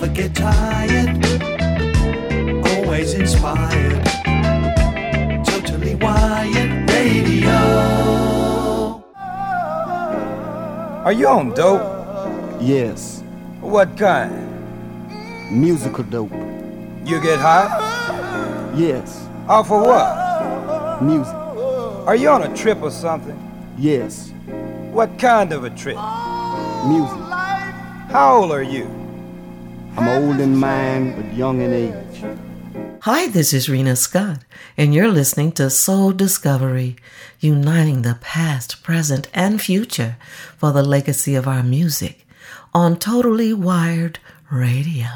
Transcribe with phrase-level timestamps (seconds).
[0.00, 1.08] never get tired,
[2.66, 4.02] always inspired.
[5.44, 7.52] Totally wired radio.
[11.04, 11.82] Are you on dope?
[12.60, 13.22] Yes,
[13.60, 14.46] What kind?
[15.50, 16.32] musical dope.
[17.04, 18.72] You get high?
[18.76, 21.02] Yes, Off of what?
[21.02, 21.34] music.
[22.06, 23.36] Are you on a trip or something?
[23.76, 24.32] Yes,
[24.92, 25.96] What kind of a trip?
[26.88, 27.18] music.
[28.10, 28.99] How old are you?
[30.00, 32.24] I'm old in mind, but young in age.
[33.02, 34.38] Hi, this is Rena Scott,
[34.74, 36.96] and you're listening to Soul Discovery,
[37.38, 40.16] uniting the past, present, and future
[40.56, 42.26] for the legacy of our music
[42.72, 45.06] on Totally Wired Radio.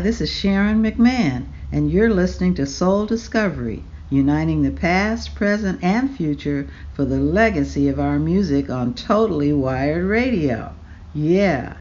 [0.00, 5.78] Hi, this is Sharon McMahon, and you're listening to Soul Discovery, uniting the past, present,
[5.84, 10.72] and future for the legacy of our music on Totally Wired Radio.
[11.12, 11.79] Yeah.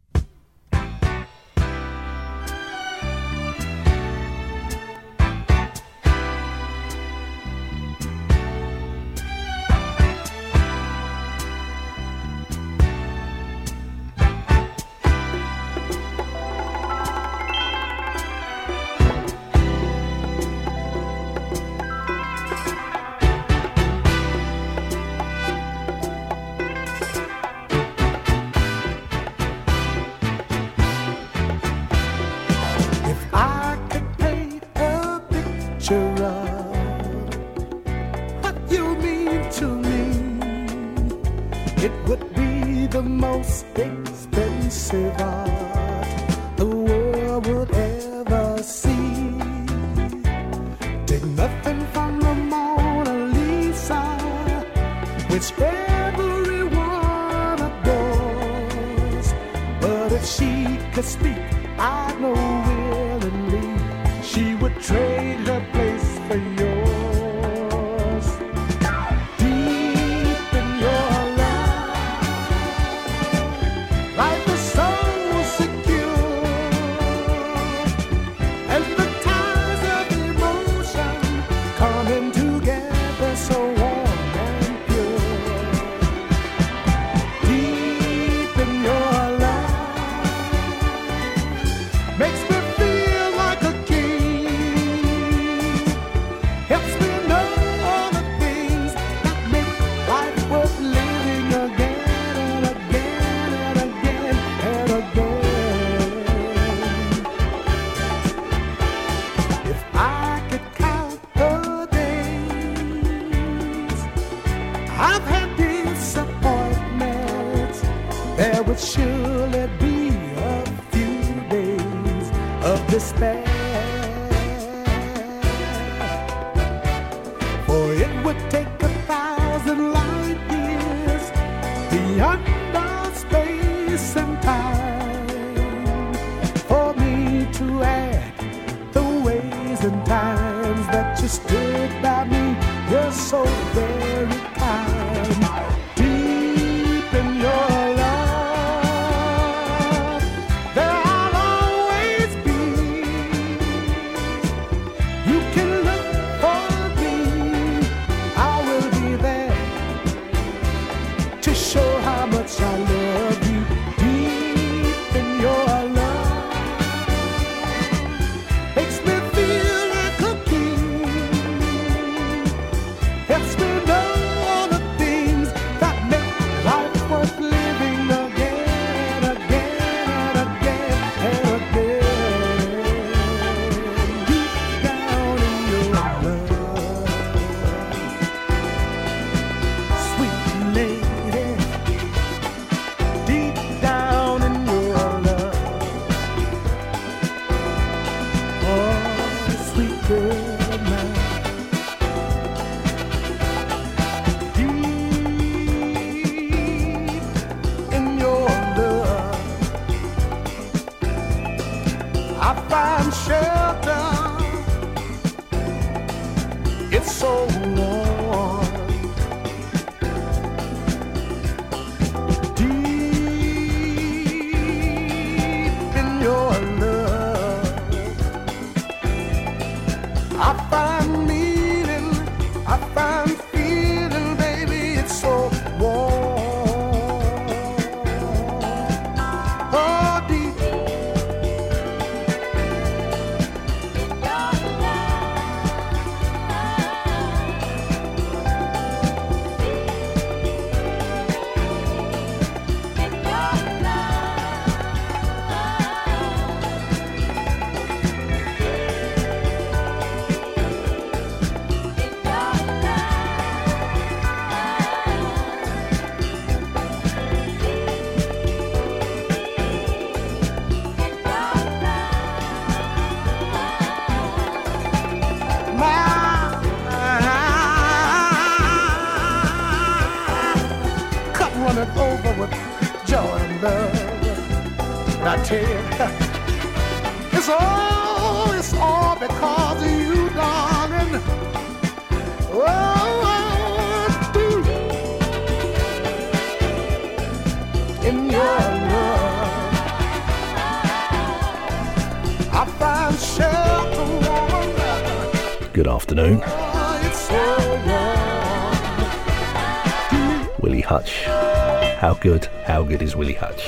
[312.21, 313.61] Good, how good is Willie Hutch?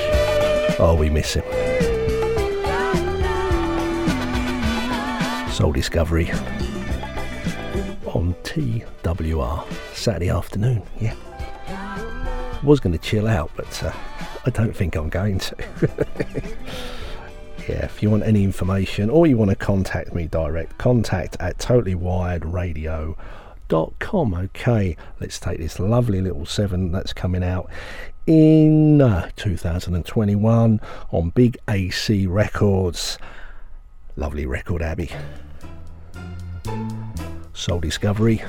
[0.78, 1.44] Oh, we miss him.
[5.50, 6.30] Soul Discovery
[8.06, 10.82] on TWR Saturday afternoon.
[11.00, 11.14] Yeah,
[12.62, 13.92] was going to chill out, but uh,
[14.44, 15.56] I don't think I'm going to.
[17.68, 21.58] yeah, if you want any information or you want to contact me direct, contact at
[23.72, 24.34] totallywiredradio.com.
[24.34, 27.70] Okay, let's take this lovely little seven that's coming out
[28.26, 33.18] in uh, 2021 on Big AC Records.
[34.16, 35.10] Lovely record, Abby.
[37.54, 38.42] Soul Discovery.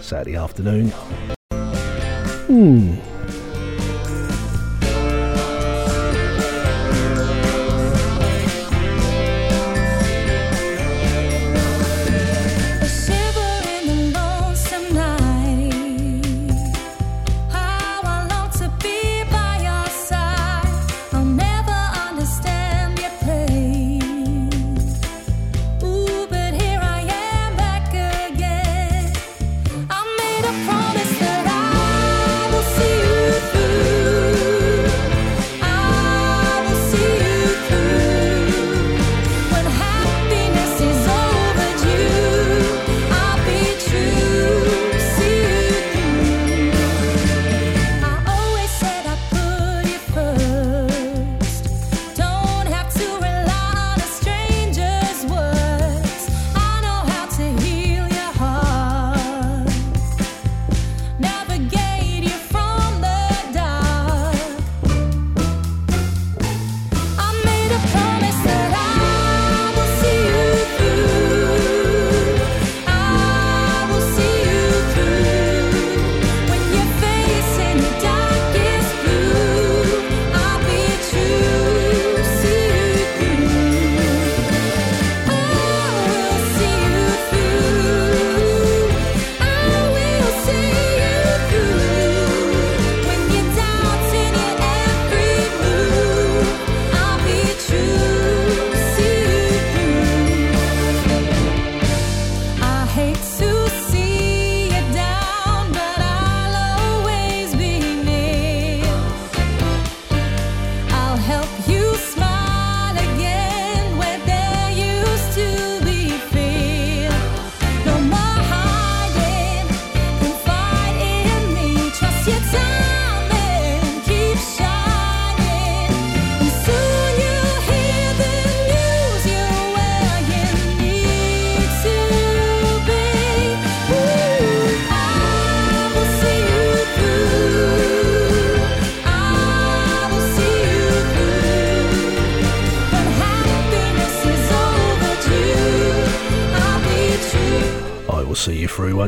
[0.00, 0.92] Saturday afternoon.
[2.46, 3.13] Hmm.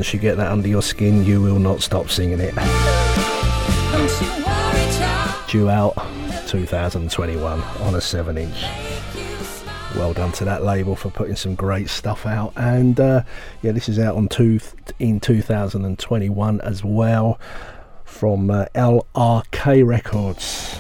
[0.06, 2.54] Once you get that under your skin, you will not stop singing it.
[5.48, 5.96] Due out
[6.46, 8.66] 2021 on a 7 inch.
[9.96, 12.52] Well done to that label for putting some great stuff out.
[12.54, 13.24] And uh,
[13.62, 14.60] yeah, this is out on two
[15.00, 17.40] in 2021 as well
[18.04, 20.78] from uh, LRK Records.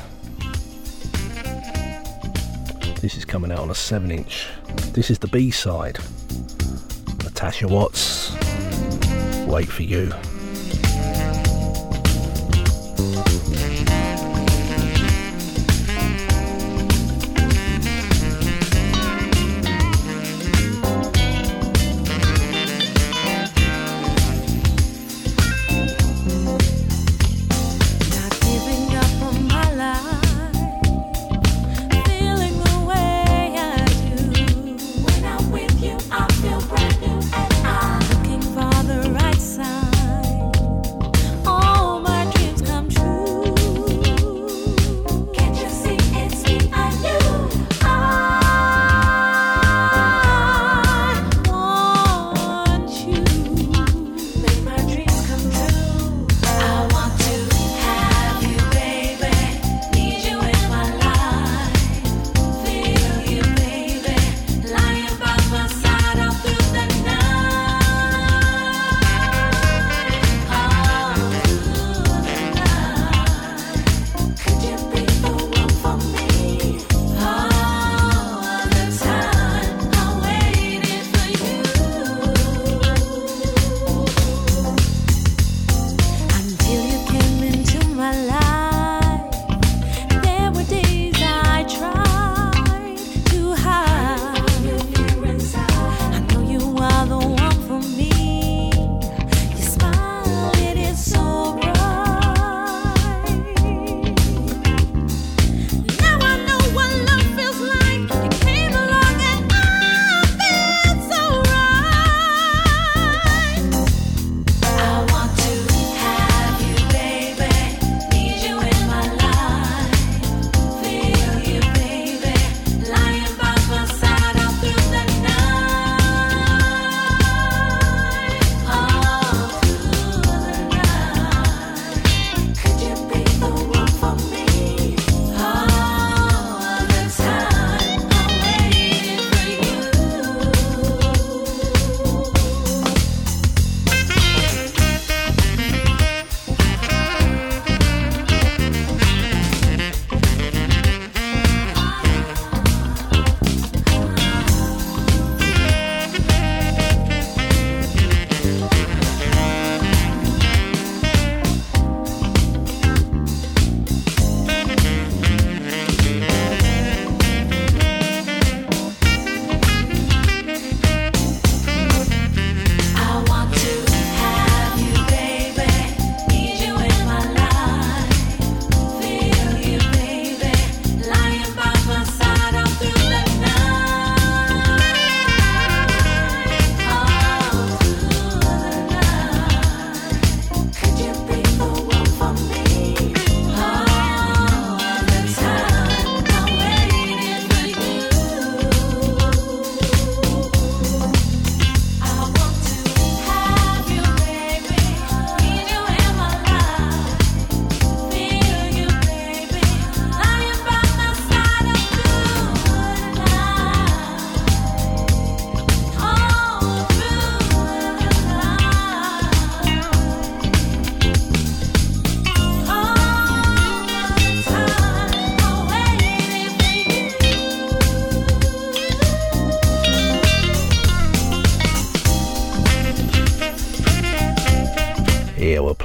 [3.00, 4.46] This is coming out on a 7 inch.
[4.92, 5.98] This is the B side.
[7.24, 8.15] Natasha Watts.
[9.46, 10.12] Wait for you.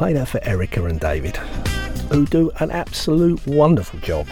[0.02, 1.38] Play that for Erica and David,
[2.10, 4.26] who do an absolute wonderful job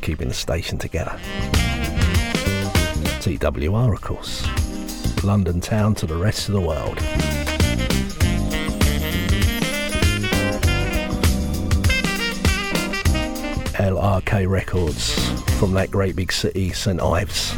[0.00, 1.10] keeping the station together.
[3.18, 4.46] TWR, of course.
[5.24, 6.98] London town to the rest of the world.
[13.74, 17.56] LRK Records from that great big city, St Ives,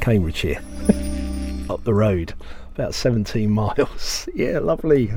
[0.00, 0.62] Cambridgeshire,
[1.68, 2.34] up the road,
[2.74, 4.28] about 17 miles.
[4.34, 5.12] Yeah, lovely.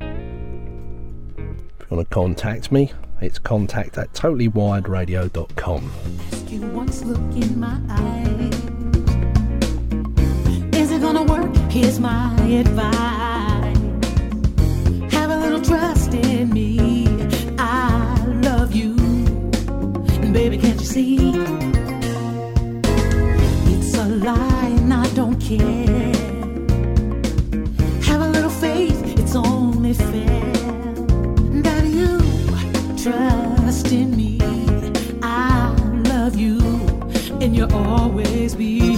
[0.00, 5.92] If you want to contact me, it's contact at totallywiredradio.com.
[10.74, 11.54] Is it gonna work?
[11.70, 13.76] Here's my advice.
[15.12, 17.06] Have a little trust in me.
[17.58, 18.96] I love you.
[20.20, 21.73] And baby, can't you see?
[25.14, 26.12] Don't care.
[28.02, 30.52] Have a little faith, it's only fair
[31.62, 32.18] that you
[33.00, 34.40] trust in me.
[35.22, 35.72] I
[36.08, 36.58] love you,
[37.40, 38.93] and you'll always be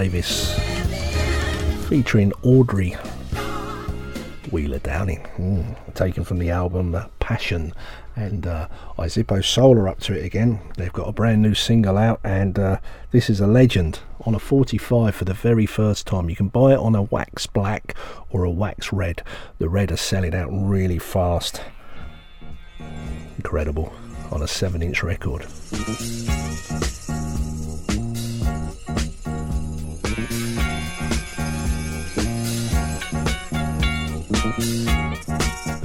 [0.00, 0.58] Davis
[1.86, 2.96] featuring Audrey.
[4.50, 7.74] Wheeler Downing, mm, taken from the album uh, Passion.
[8.16, 10.60] And uh, Izipho up to it again.
[10.78, 12.78] They've got a brand new single out, and uh,
[13.10, 16.30] this is a legend on a 45 for the very first time.
[16.30, 17.94] You can buy it on a wax black
[18.30, 19.22] or a wax red.
[19.58, 21.60] The red are selling out really fast.
[23.36, 23.92] Incredible
[24.32, 25.44] on a 7 inch record.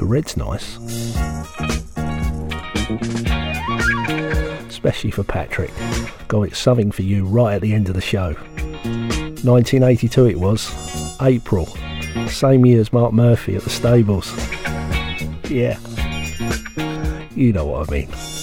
[0.05, 0.77] Red's nice.
[4.67, 5.71] Especially for Patrick.
[6.27, 8.33] Got it something for you right at the end of the show.
[8.33, 10.71] 1982 it was.
[11.21, 11.67] April.
[12.27, 14.31] Same year as Mark Murphy at the stables.
[15.49, 15.79] Yeah.
[17.35, 18.34] You know what I mean.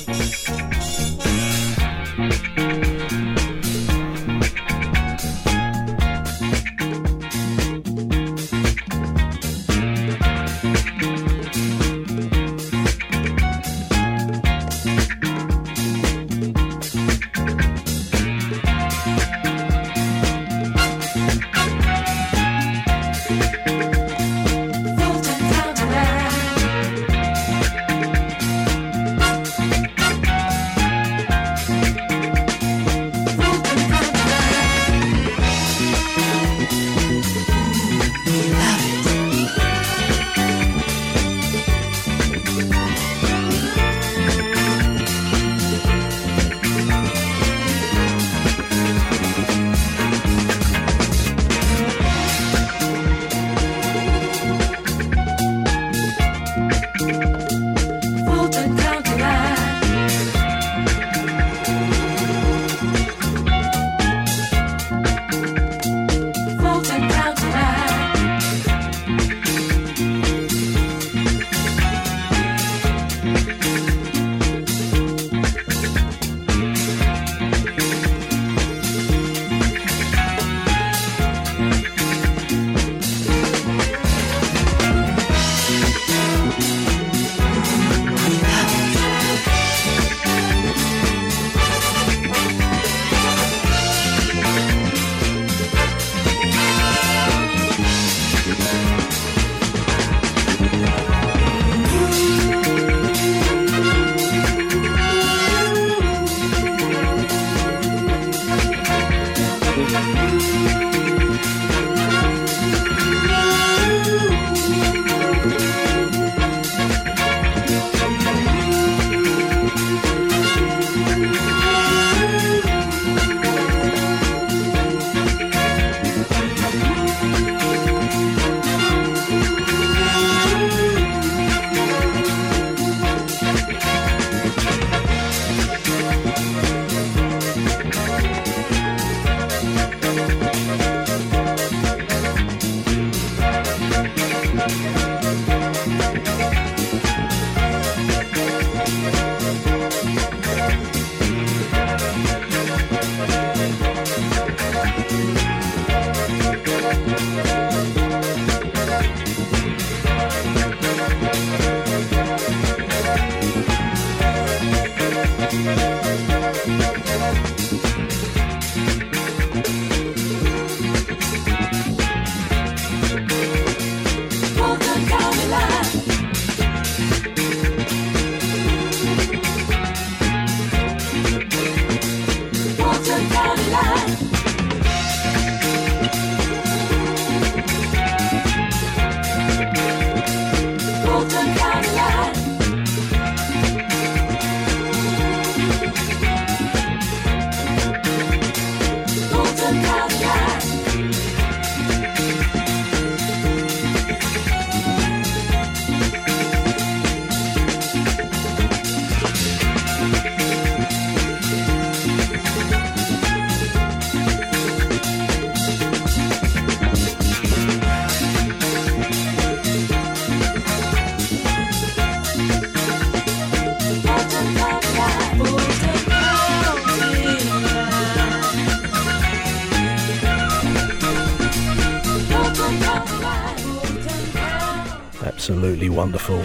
[236.02, 236.42] Wonderful.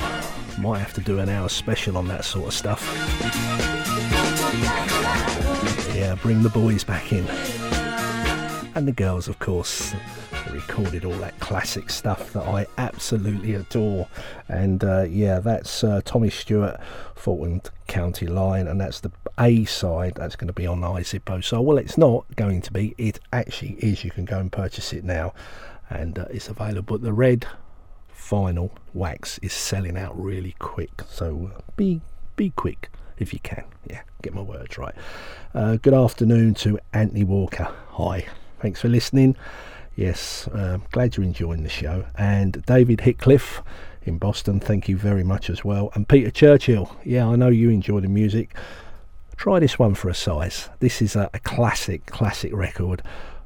[0.60, 2.84] Might have to do an hour special on that sort of stuff.
[5.96, 7.28] Yeah, bring the boys back in.
[8.76, 9.96] And the girls, of course.
[10.52, 14.08] recorded all that classic stuff that I absolutely adore.
[14.48, 16.80] And uh, yeah, that's uh, Tommy Stewart,
[17.16, 20.14] Fulton County Line, and that's the A side.
[20.18, 21.44] That's going to be on Izipho.
[21.44, 22.94] So, well, it's not going to be.
[23.00, 24.04] It actually is.
[24.04, 25.34] You can go and purchase it now,
[25.90, 27.00] and uh, it's available.
[27.00, 27.48] The red
[28.30, 31.04] vinyl wax is selling out really quick.
[31.10, 32.02] So uh, be
[32.36, 33.64] be quick if you can.
[33.90, 34.96] Yeah, get my words right.
[35.54, 37.74] Uh, good afternoon to Anthony Walker.
[37.92, 38.26] Hi,
[38.60, 39.36] thanks for listening.
[39.96, 42.06] Yes, um, glad you're enjoying the show.
[42.16, 43.64] And David Hickcliffe
[44.04, 45.90] in Boston, thank you very much as well.
[45.96, 48.56] And Peter Churchill, yeah, I know you enjoy the music.
[49.38, 50.70] Try this one for a size.
[50.80, 53.02] This is a, a classic, classic record.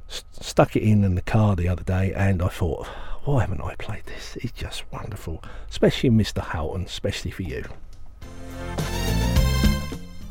[0.10, 2.88] S- stuck it in in the car the other day, and I thought,
[3.24, 4.38] why haven't I played this?
[4.38, 6.42] It's just wonderful, especially Mr.
[6.42, 7.66] Houghton, especially for you.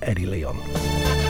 [0.02, 1.29] Eddie Leon.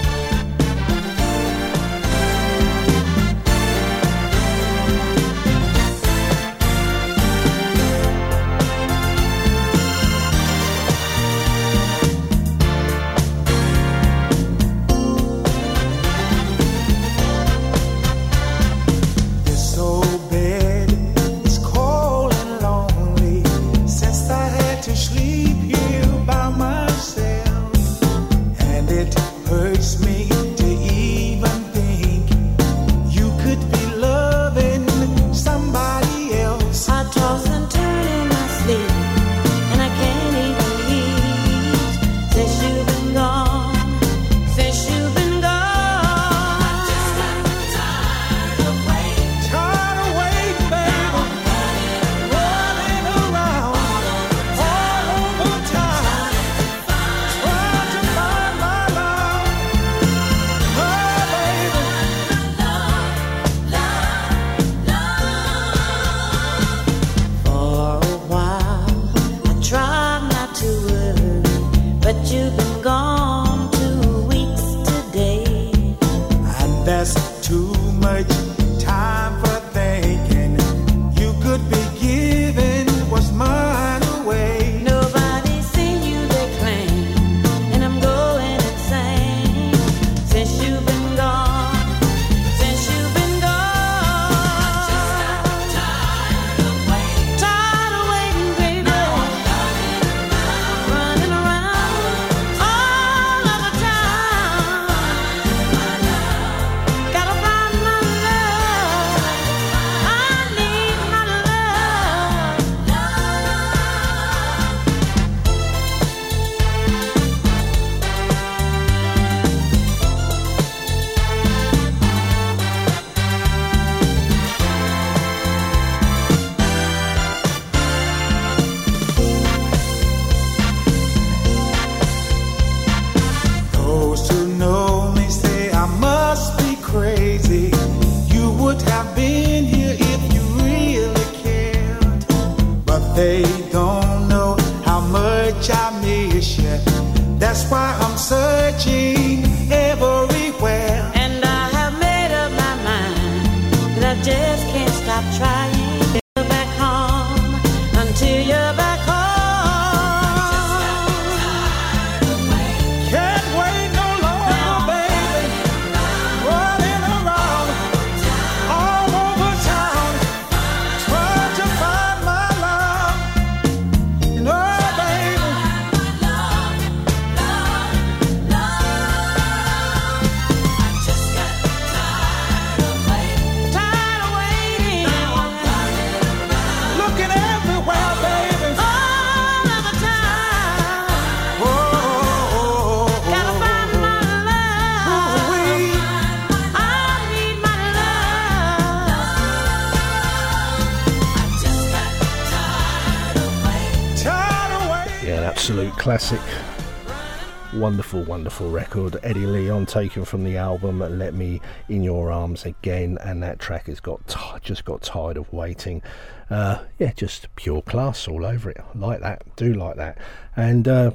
[208.30, 209.16] Wonderful, record.
[209.24, 213.86] Eddie Leon taken from the album "Let Me in Your Arms Again," and that track
[213.88, 216.00] has got t- just got tired of waiting.
[216.48, 218.80] Uh, yeah, just pure class all over it.
[218.94, 220.16] Like that, do like that.
[220.54, 221.10] And uh,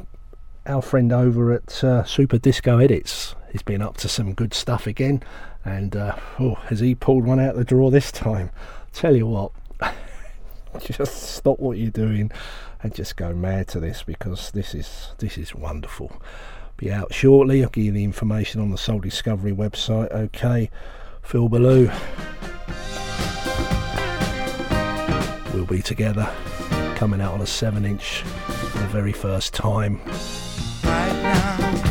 [0.65, 4.85] our friend over at uh, Super Disco Edits, he's been up to some good stuff
[4.85, 5.23] again.
[5.63, 8.51] And uh, oh, has he pulled one out the drawer this time?
[8.91, 9.53] Tell you what,
[10.81, 12.29] just stop what you're doing
[12.83, 16.21] and just go mad to this because this is this is wonderful
[16.77, 17.63] be out shortly.
[17.63, 20.11] I'll give you the information on the Soul Discovery website.
[20.11, 20.69] Okay,
[21.21, 21.89] Phil Ballou.
[25.53, 26.29] We'll be together,
[26.95, 30.01] coming out on a 7 inch for the very first time.
[30.83, 31.84] Right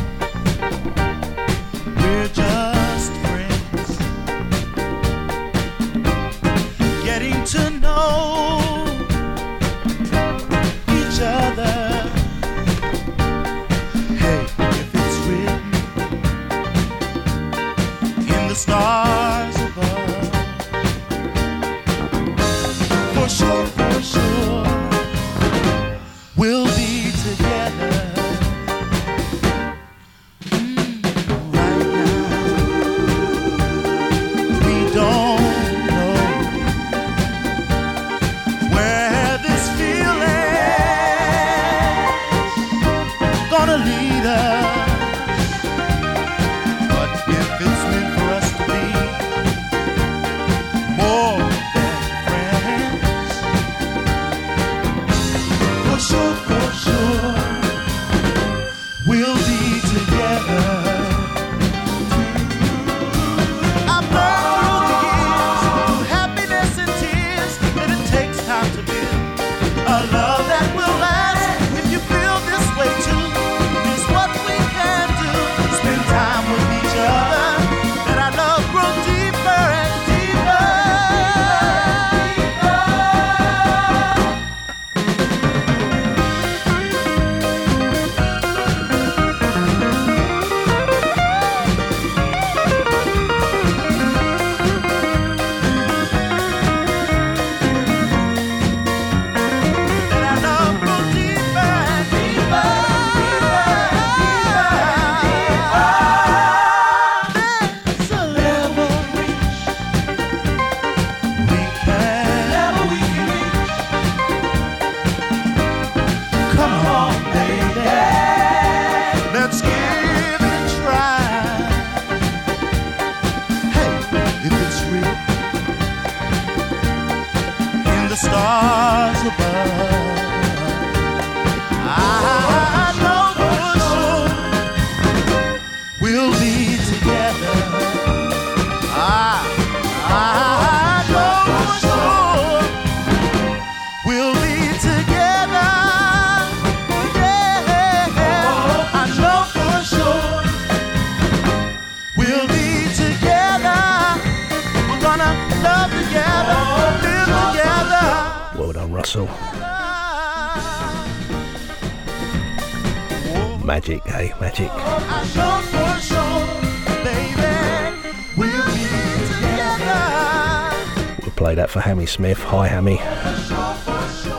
[172.05, 172.97] Smith, hi Hammy,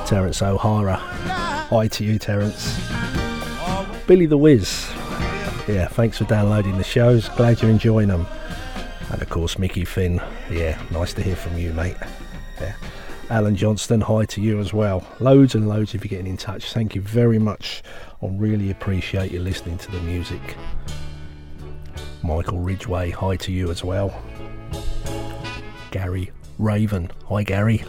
[0.06, 2.78] Terence O'Hara, hi to you Terence,
[4.06, 4.88] Billy the Wiz,
[5.68, 8.26] yeah, thanks for downloading the shows, glad you're enjoying them,
[9.10, 11.96] and of course Mickey Finn, yeah, nice to hear from you mate,
[12.60, 12.74] yeah.
[13.28, 15.04] Alan Johnston, hi to you as well.
[15.18, 16.72] Loads and loads of you getting in touch.
[16.72, 17.82] Thank you very much.
[18.22, 20.56] I really appreciate you listening to the music.
[22.22, 24.22] Michael Ridgway, hi to you as well.
[26.66, 27.12] Raven.
[27.28, 27.84] Hi, Gary.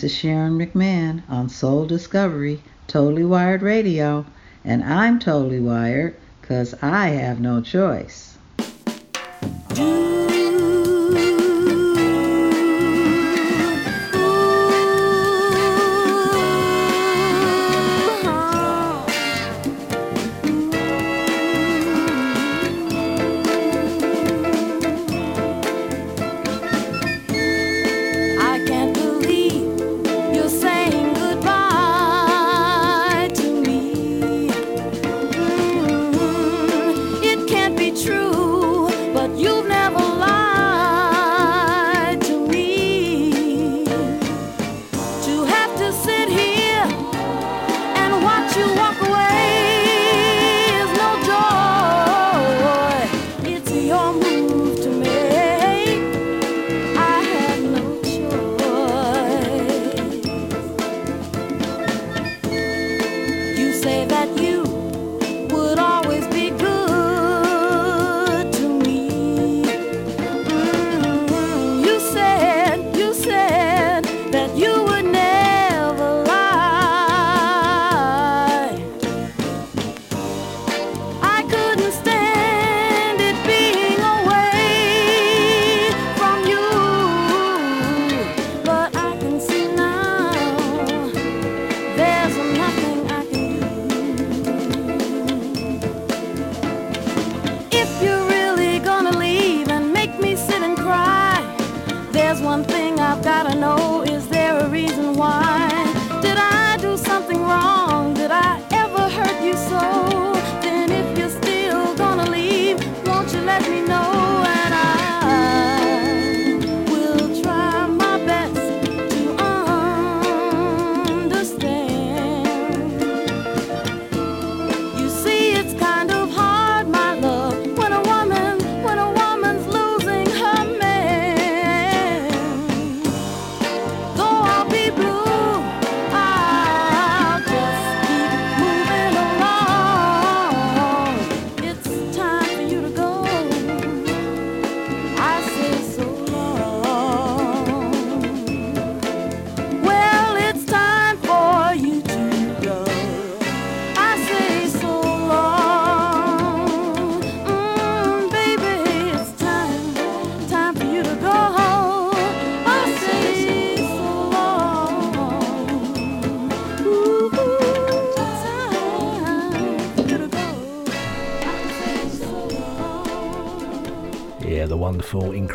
[0.00, 4.24] This is Sharon McMahon on Soul Discovery, Totally Wired Radio,
[4.64, 8.27] and I'm totally wired 'cause I have no choice.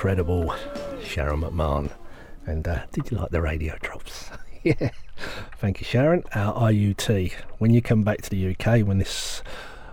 [0.04, 0.54] Incredible
[1.02, 1.90] Sharon McMahon.
[2.46, 4.30] And uh, did you like the radio drops?
[4.64, 4.90] yeah.
[5.60, 6.26] Thank you, Sharon.
[6.36, 7.32] Our IUT.
[7.60, 9.42] When you come back to the UK, when this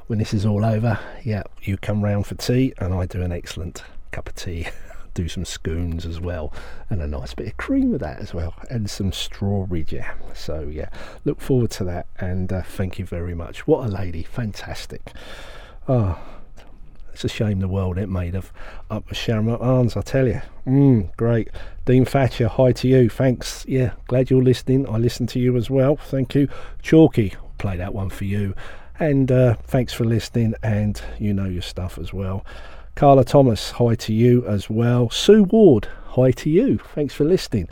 [0.08, 3.30] when this is all over, yeah, you come round for tea, and I do an
[3.30, 4.66] excellent cup of tea.
[5.14, 6.52] do some scones as well,
[6.88, 10.18] and a nice bit of cream with that as well, and some strawberry jam.
[10.34, 10.88] So yeah,
[11.24, 12.08] look forward to that.
[12.18, 13.64] And uh, thank you very much.
[13.68, 15.12] What a lady, fantastic.
[15.86, 16.18] Oh,
[17.22, 18.50] it's a shame the world it made of
[18.90, 20.40] up with Sharon McMahon's, I tell you.
[20.66, 21.50] Mm, great.
[21.84, 23.10] Dean Thatcher, hi to you.
[23.10, 23.66] Thanks.
[23.68, 24.88] Yeah, glad you're listening.
[24.88, 25.96] I listened to you as well.
[25.96, 26.48] Thank you.
[26.80, 28.54] Chalky, play that one for you.
[28.98, 32.42] And uh, thanks for listening, and you know your stuff as well.
[32.94, 35.10] Carla Thomas, hi to you as well.
[35.10, 36.78] Sue Ward, hi to you.
[36.94, 37.68] Thanks for listening.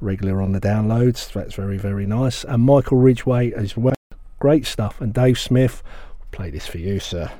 [0.00, 2.42] Regular on the downloads, that's very, very nice.
[2.42, 3.94] And Michael Ridgway as well.
[4.40, 5.00] Great stuff.
[5.00, 5.84] And Dave Smith,
[6.32, 7.30] play this for you, sir.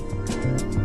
[0.00, 0.79] You're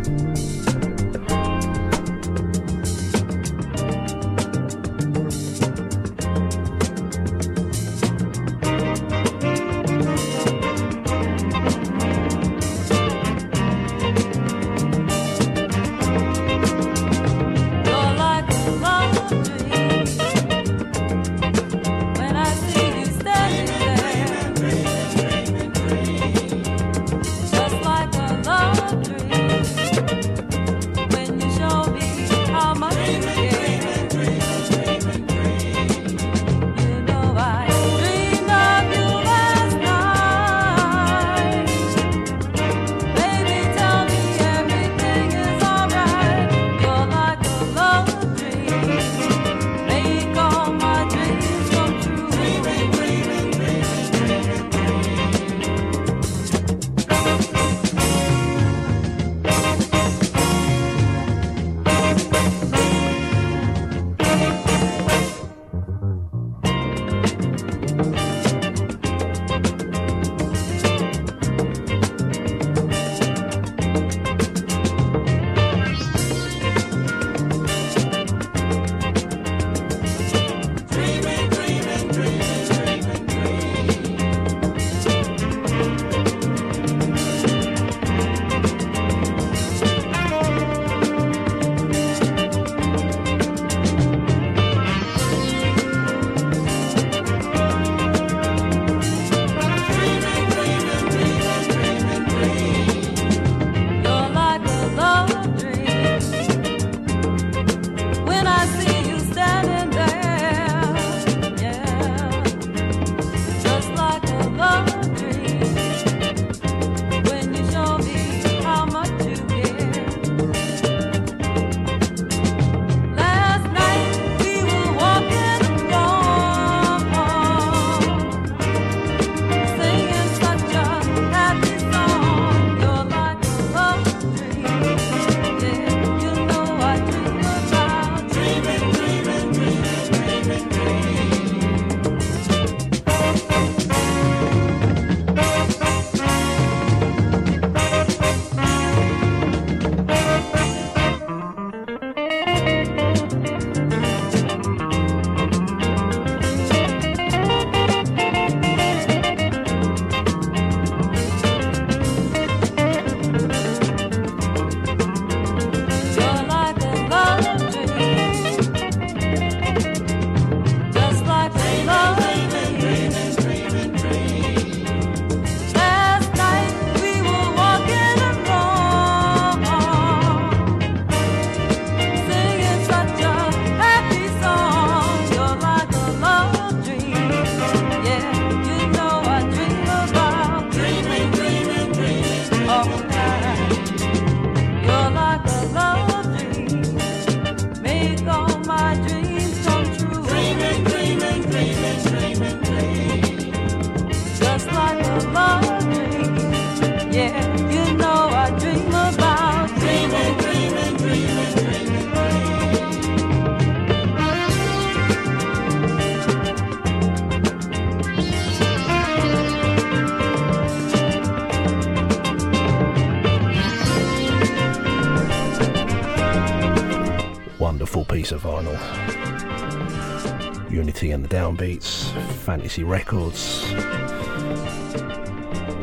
[231.16, 233.64] and the Downbeats, Fantasy Records.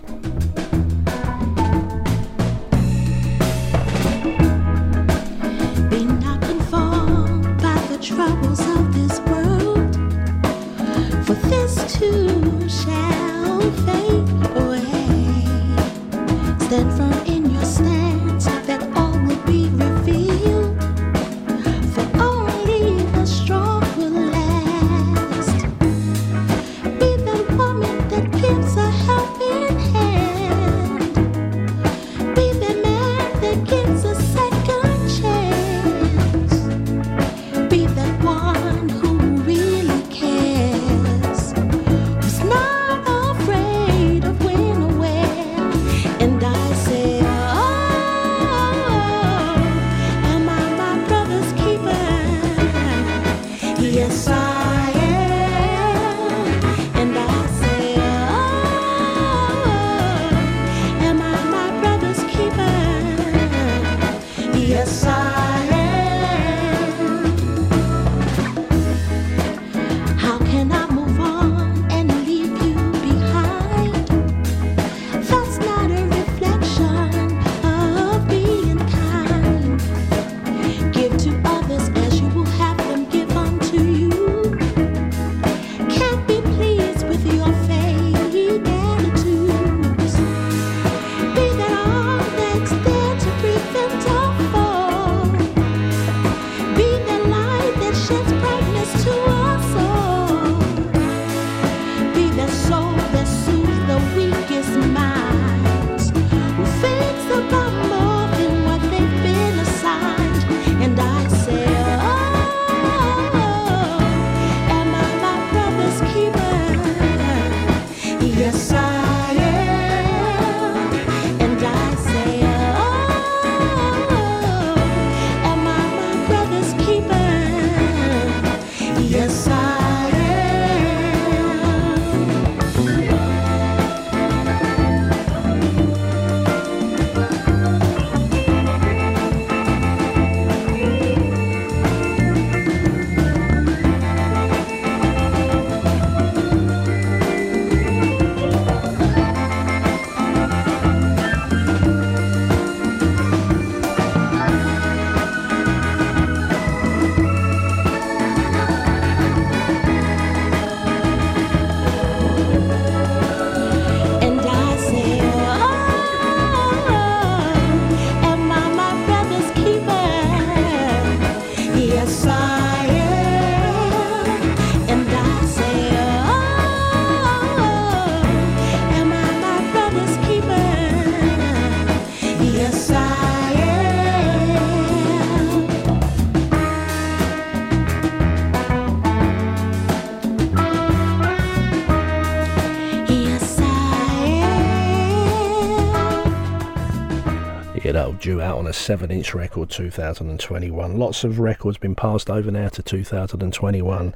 [198.27, 200.99] Due out on a 7 inch record 2021.
[200.99, 204.14] Lots of records been passed over now to 2021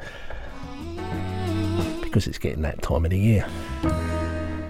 [2.03, 3.47] because it's getting that time of the year.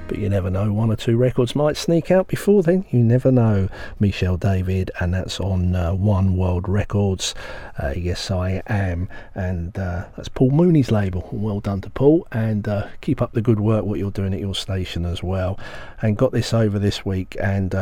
[0.08, 2.84] But you never know, one or two records might sneak out before then.
[2.90, 3.70] You never know.
[3.98, 7.34] Michelle David, and that's on uh, One World Records.
[7.78, 9.08] Uh, yes, I am.
[9.34, 11.26] And uh, that's Paul Mooney's label.
[11.32, 12.26] Well done to Paul.
[12.30, 15.58] And uh, keep up the good work, what you're doing at your station as well.
[16.02, 17.74] And got this over this week, and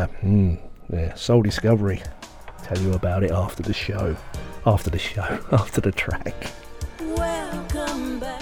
[0.93, 2.03] yeah, Soul Discovery.
[2.63, 4.17] Tell you about it after the show.
[4.67, 6.35] After the show, after the track.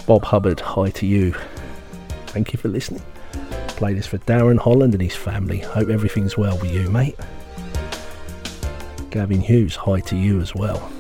[0.07, 1.35] Bob Hubbard, hi to you.
[2.29, 3.03] Thank you for listening.
[3.69, 5.59] Play this for Darren Holland and his family.
[5.59, 7.17] Hope everything's well with you, mate.
[9.11, 10.93] Gavin Hughes, hi to you as well.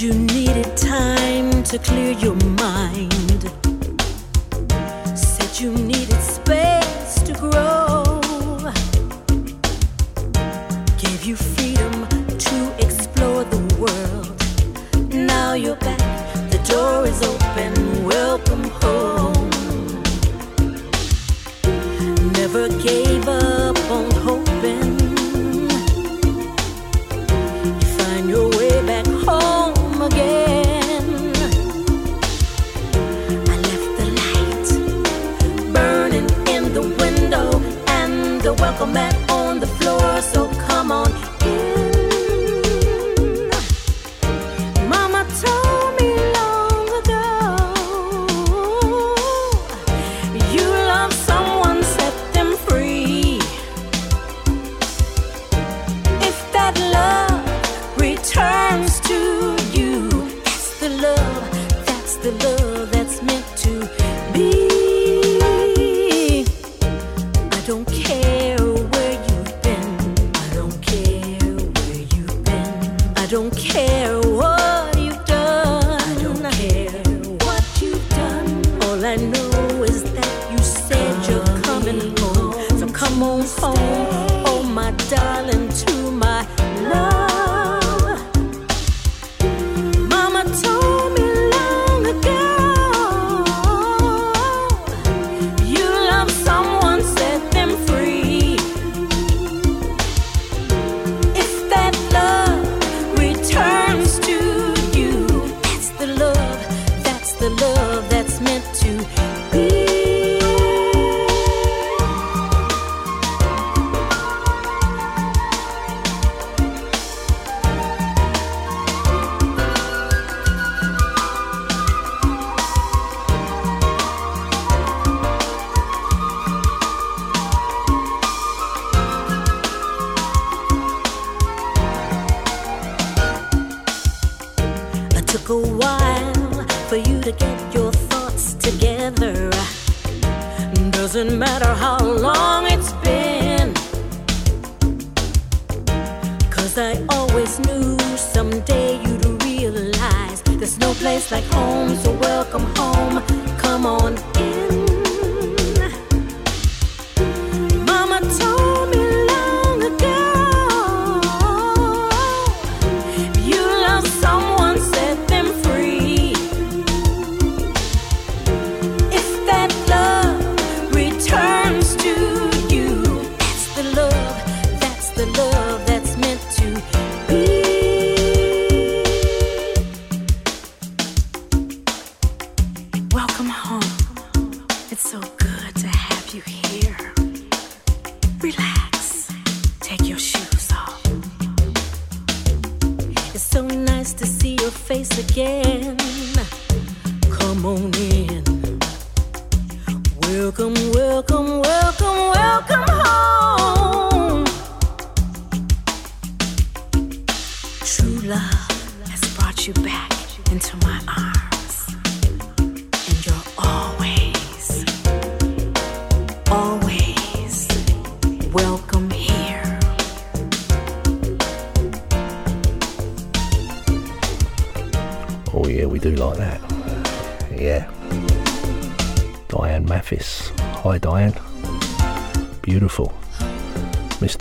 [0.00, 1.29] you needed time
[1.70, 3.42] to clear your mind.
[5.16, 8.02] Said you needed space to grow.
[10.98, 12.08] Gave you freedom
[12.38, 15.14] to explore the world.
[15.14, 17.59] Now you're back, the door is open.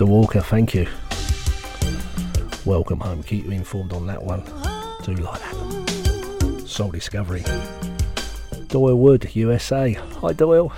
[0.10, 0.88] Walker, thank you.
[2.66, 3.22] Welcome home.
[3.22, 4.44] Keep you informed on that one.
[5.04, 6.64] Do like that.
[6.66, 7.44] Soul Discovery.
[8.70, 9.94] Doyle Wood, USA.
[9.94, 10.74] Hi, Doyle.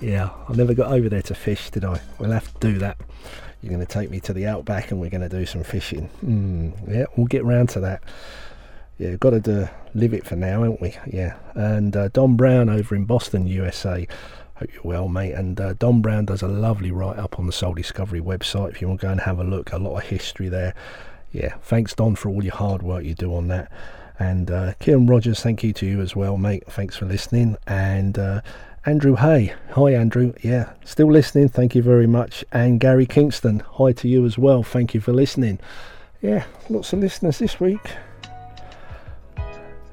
[0.00, 2.00] Yeah, I never got over there to fish, did I?
[2.20, 2.96] We'll have to do that.
[3.60, 6.08] You're going to take me to the outback and we're going to do some fishing.
[6.24, 8.04] Mm, yeah, we'll get round to that.
[8.98, 10.94] Yeah, got to do, live it for now, haven't we?
[11.08, 11.38] Yeah.
[11.54, 14.06] And uh, Don Brown over in Boston, USA.
[14.62, 15.32] Hope you're well, mate.
[15.32, 18.80] And uh, Don Brown does a lovely write up on the Soul Discovery website if
[18.80, 19.72] you want to go and have a look.
[19.72, 20.72] A lot of history there.
[21.32, 23.72] Yeah, thanks, Don, for all your hard work you do on that.
[24.20, 26.62] And uh, Kieran Rogers, thank you to you as well, mate.
[26.68, 27.56] Thanks for listening.
[27.66, 28.40] And uh,
[28.86, 30.32] Andrew Hay, hi, Andrew.
[30.42, 31.48] Yeah, still listening.
[31.48, 32.44] Thank you very much.
[32.52, 34.62] And Gary Kingston, hi to you as well.
[34.62, 35.58] Thank you for listening.
[36.20, 37.90] Yeah, lots of listeners this week.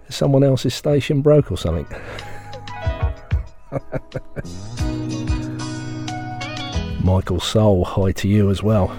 [0.09, 1.87] Someone else's station broke or something.
[7.03, 8.95] Michael Soul, hi to you as well.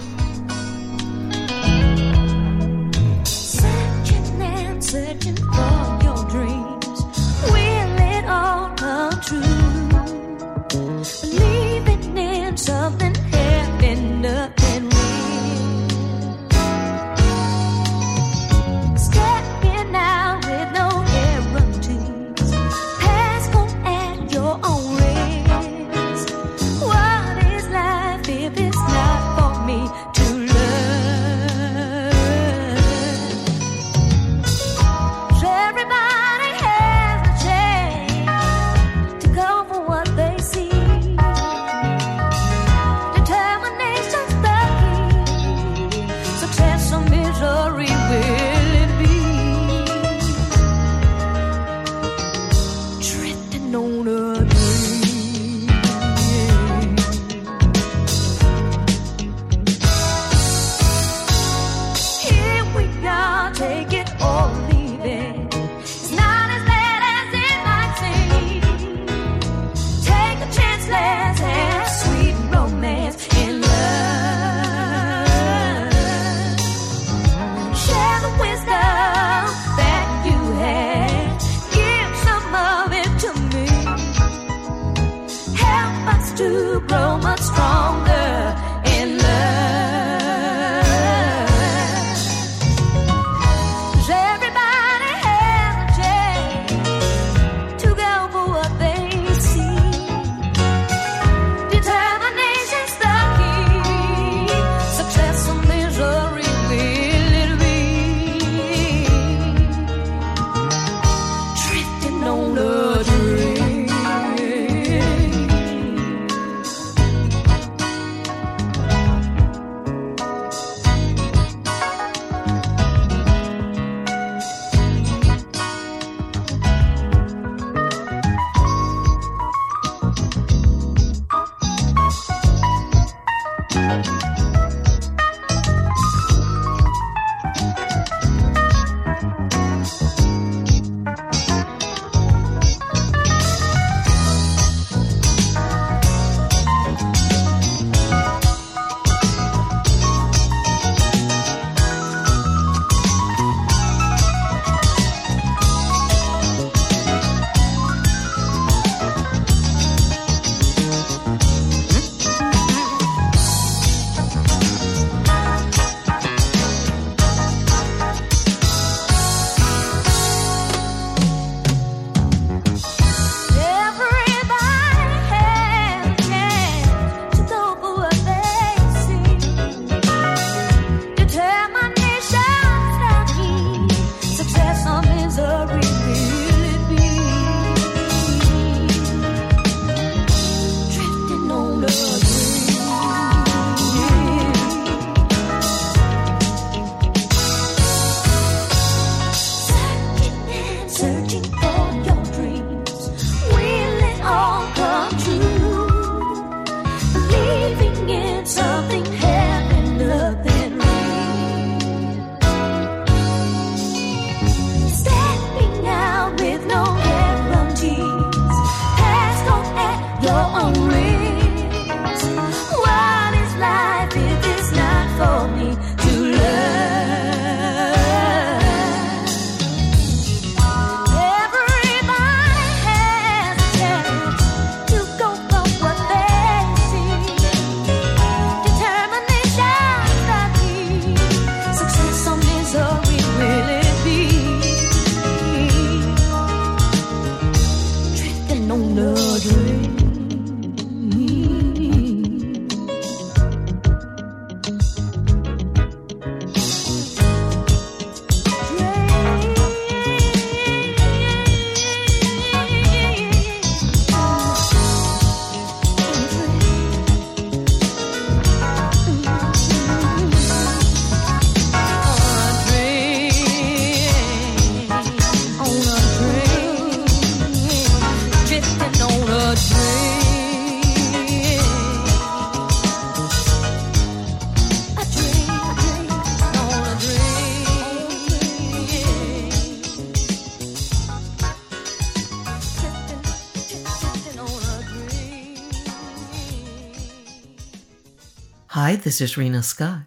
[298.91, 300.07] Hi, this is Rena Scott,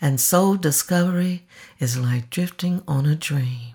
[0.00, 1.46] and Soul Discovery
[1.78, 3.65] is like drifting on a dream.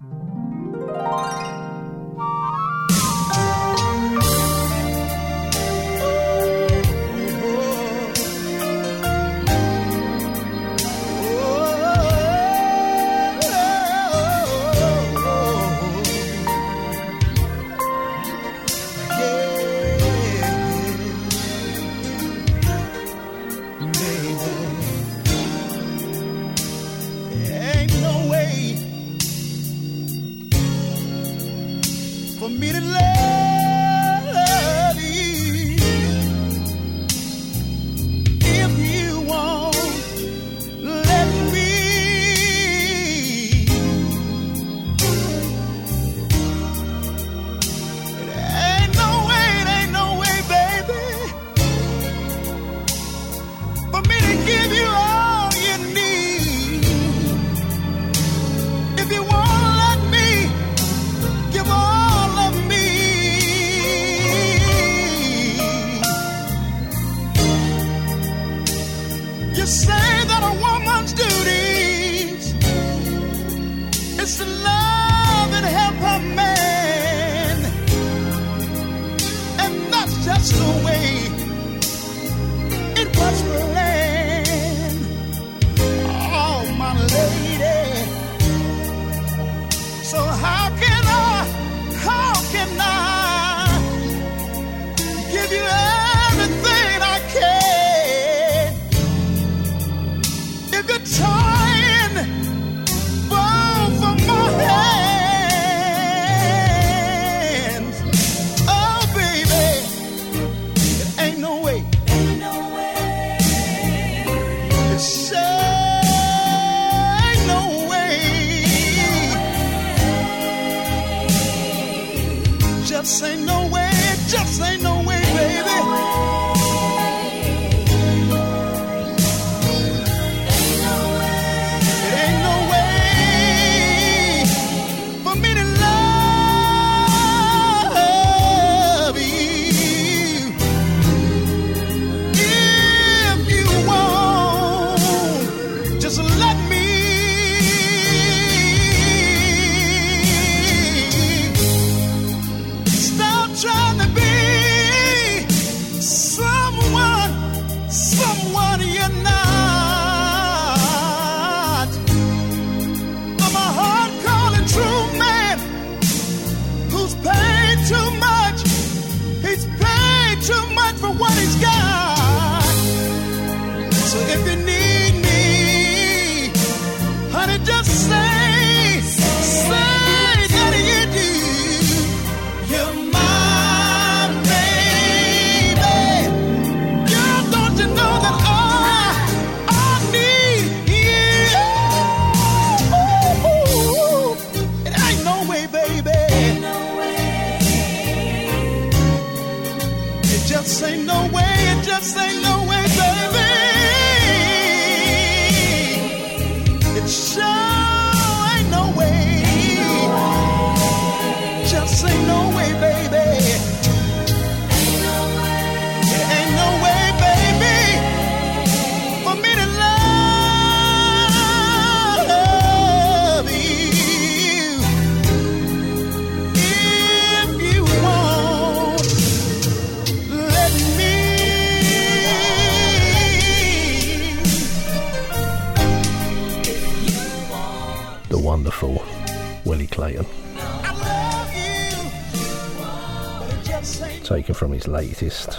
[244.91, 245.57] Latest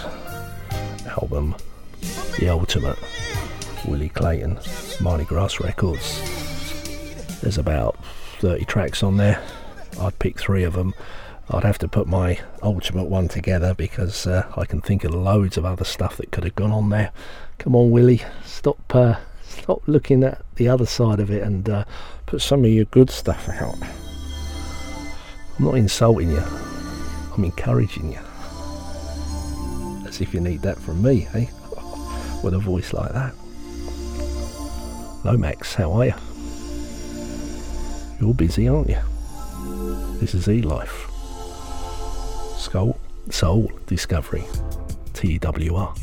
[1.07, 1.55] album,
[2.39, 2.97] The Ultimate,
[3.87, 4.59] Willie Clayton,
[5.01, 6.21] Mardi Gras Records.
[7.41, 7.97] There's about
[8.39, 9.43] 30 tracks on there.
[9.99, 10.93] I'd pick three of them.
[11.49, 15.57] I'd have to put my ultimate one together because uh, I can think of loads
[15.57, 17.11] of other stuff that could have gone on there.
[17.57, 21.85] Come on, Willie, stop, uh, stop looking at the other side of it and uh,
[22.25, 23.75] put some of your good stuff out.
[25.59, 26.43] I'm not insulting you.
[27.35, 28.19] I'm encouraging you.
[30.21, 31.47] If you need that from me, eh?
[32.43, 33.33] With a voice like that.
[35.23, 35.73] Hello, Max.
[35.73, 36.13] How are you?
[38.19, 38.99] You're busy, aren't you?
[40.19, 41.09] This is E-Life.
[42.57, 42.97] Soul,
[43.29, 44.43] Soul Discovery.
[45.13, 45.93] TWR.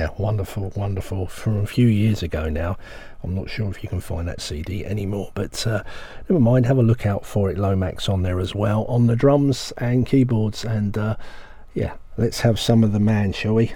[0.00, 1.26] Yeah, wonderful, wonderful.
[1.26, 2.78] From a few years ago now.
[3.22, 5.82] I'm not sure if you can find that CD anymore, but uh,
[6.26, 6.64] never mind.
[6.64, 7.58] Have a look out for it.
[7.58, 11.16] Lomax on there as well on the drums and keyboards, and uh,
[11.74, 13.74] yeah, let's have some of the man, shall we?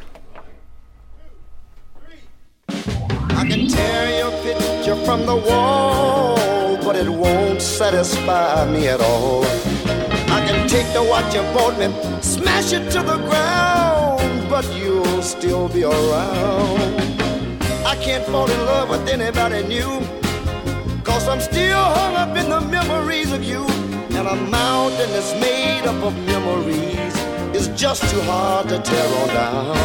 [2.70, 9.44] I can tear your picture from the wall, but it won't satisfy me at all.
[9.44, 11.92] I can take the watch you bought me,
[12.22, 13.73] smash it to the ground,
[14.54, 16.78] but you'll still be around.
[17.84, 19.92] I can't fall in love with anybody new,
[21.02, 23.62] cause I'm still hung up in the memories of you.
[24.16, 27.14] And a mountain that's made up of memories
[27.58, 29.76] is just too hard to tear on down.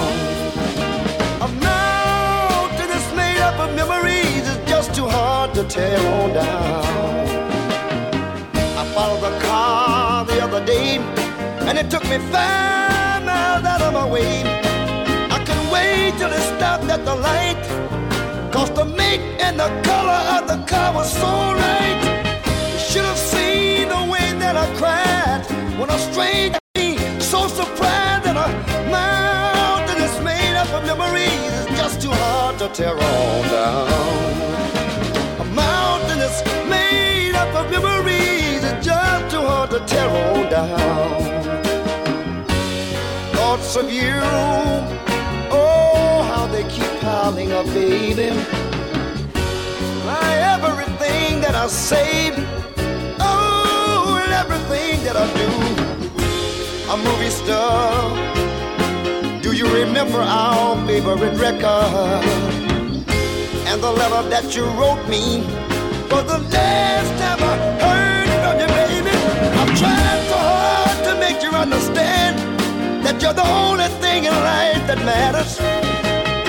[1.48, 6.86] A mountain that's made up of memories is just too hard to tear on down.
[8.82, 10.98] I followed the car the other day,
[11.68, 12.89] and it took me five
[13.66, 14.44] out of my way.
[15.36, 17.64] I couldn't wait till it stopped at the light,
[18.54, 21.32] cause the make and the color of the car was so
[21.64, 22.02] right.
[22.74, 25.44] You should have seen the way that I cried
[25.80, 26.60] when a stranger
[27.34, 28.48] so surprised that a
[28.90, 33.88] mountain is made up of memories is just too hard to tear on down.
[35.40, 41.39] A mountain is made up of memories is just too hard to tear on down.
[43.70, 44.14] Thoughts of you,
[45.52, 48.32] oh how they keep piling up, baby.
[50.10, 52.32] My everything that I say,
[53.20, 55.50] oh and everything that I do
[56.94, 58.10] a movie star.
[59.44, 62.26] Do you remember our favorite record?
[63.70, 65.44] And the letter that you wrote me
[66.10, 67.56] for the last time I
[67.86, 69.16] heard from you, baby.
[69.60, 72.19] I'm trying so hard to make you understand
[73.10, 75.58] that you're the only thing in life that matters.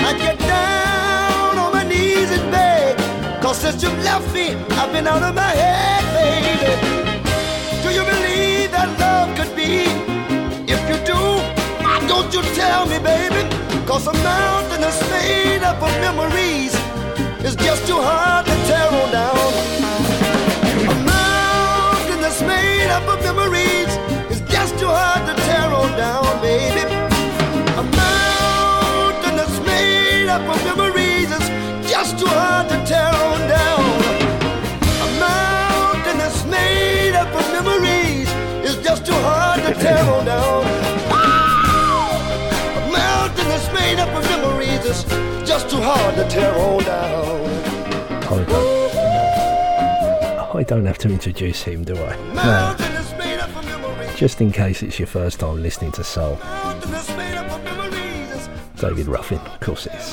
[0.07, 2.93] I get down on my knees and beg,
[3.41, 6.73] cause since you left me, I've been out of my head, baby.
[7.81, 9.89] Do you believe that love could be?
[10.69, 11.21] If you do,
[11.81, 13.41] why don't you tell me, baby?
[13.89, 16.73] Cause a mountain is made up of memories.
[17.41, 19.51] It's just too hard to tear down.
[20.93, 23.90] A mountain that's made up of memories
[25.97, 26.81] down, baby.
[27.81, 31.45] A mountain that's made up of memories is
[31.89, 33.11] just too hard to tear
[33.47, 33.85] down.
[35.05, 38.29] A mountain that's made up of memories
[38.67, 40.65] is just too hard to tear down.
[42.77, 45.03] A mountain that's made up of memories is
[45.47, 47.41] just too hard to tear down.
[50.53, 52.15] I don't have to introduce him, do I?
[52.35, 52.90] No.
[54.21, 56.35] Just in case it's your first time listening to soul.
[58.75, 60.09] David Ruffin, of course it is.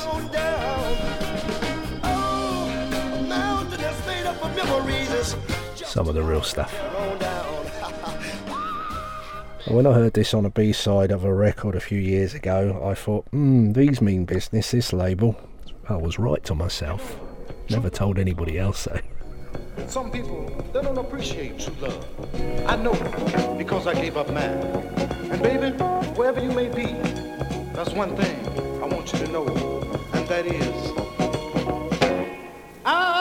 [5.87, 6.73] Some of the real stuff.
[9.67, 12.81] When I heard this on a B side of a record a few years ago,
[12.83, 15.39] I thought, hmm, these mean business, this label.
[15.87, 17.19] I was right to myself.
[17.69, 19.01] Never told anybody else though.
[19.87, 22.05] Some people, they don't appreciate true love.
[22.67, 22.93] I know
[23.57, 24.59] because I gave up mine.
[25.31, 25.71] And baby,
[26.15, 26.93] wherever you may be,
[27.73, 28.35] that's one thing
[28.81, 29.47] I want you to know,
[30.13, 30.91] and that is
[32.85, 33.18] I've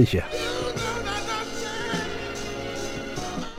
[0.00, 0.22] you.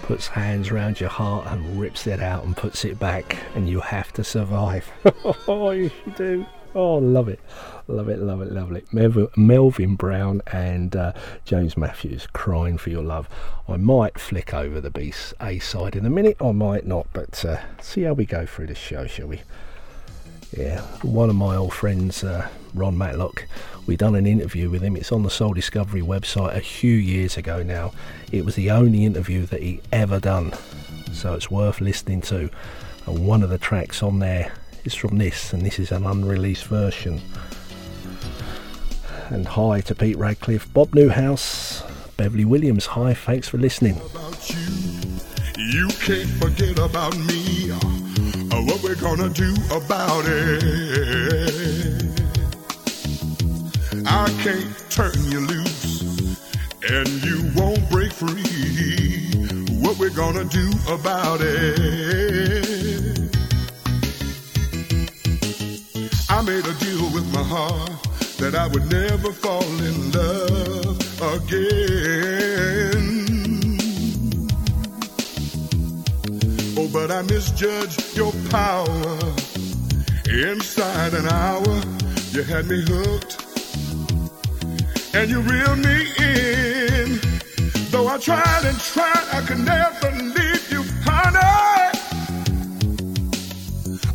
[0.03, 3.79] Puts hands around your heart and rips it out and puts it back, and you
[3.79, 4.89] have to survive.
[5.47, 6.45] oh, you do.
[6.75, 7.39] Oh, love it,
[7.87, 8.91] love it, love it, love it.
[8.93, 11.13] Melvin, Melvin Brown and uh,
[11.45, 13.27] James Matthews, crying for your love.
[13.67, 15.11] I might flick over the B
[15.41, 18.67] A side in a minute, I might not, but uh, see how we go through
[18.67, 19.41] this show, shall we?
[20.55, 23.47] Yeah, one of my old friends, uh, Ron Matlock,
[23.89, 24.95] we done an interview with him.
[24.95, 27.91] It's on the Soul Discovery website a few years ago now.
[28.31, 30.53] It was the only interview that he ever done,
[31.11, 32.51] so it's worth listening to.
[33.07, 34.51] And one of the tracks on there
[34.83, 37.19] is from this, and this is an unreleased version.
[39.29, 41.81] And hi to Pete Radcliffe, Bob Newhouse,
[42.15, 42.85] Beverly Williams.
[42.85, 43.95] Hi, thanks for listening.
[45.57, 47.71] You can't forget about me.
[47.71, 52.08] Uh, what we're gonna do about it?
[54.11, 56.01] I can't turn you loose,
[56.89, 59.29] and you won't break free.
[59.79, 63.19] What we're gonna do about it?
[66.27, 67.91] I made a deal with my heart
[68.39, 70.99] that I would never fall in love
[71.35, 72.39] again.
[76.77, 79.19] Oh, but I misjudged your power.
[80.27, 81.83] Inside an hour,
[82.31, 83.48] you had me hooked.
[85.11, 87.19] And you reel me in.
[87.89, 91.39] Though I tried and tried, I could never leave you, honey.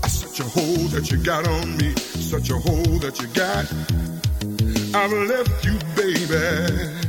[0.03, 3.67] I such a hold that you got on me, such a hold that you got.
[4.95, 7.05] I've left you, baby.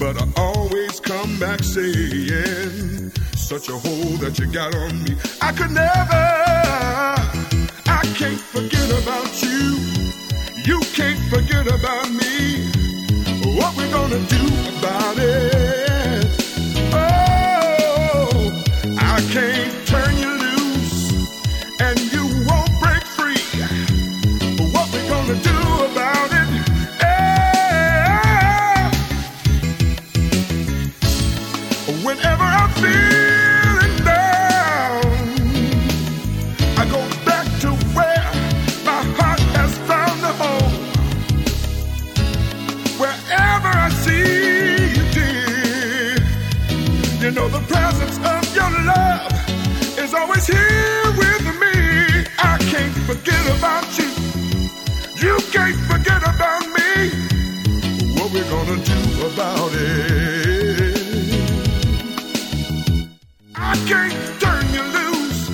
[0.00, 5.14] But I always come back saying, such a hold that you got on me.
[5.40, 6.24] I could never,
[7.86, 9.78] I can't forget about you.
[10.64, 12.55] You can't forget about me.
[13.56, 14.44] What we gonna do
[14.76, 16.26] about it?
[16.92, 18.52] Oh,
[18.98, 19.65] I can't
[58.66, 60.98] gonna do about it?
[63.54, 65.50] I can't turn you loose,